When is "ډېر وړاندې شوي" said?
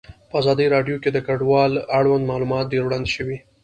2.73-3.37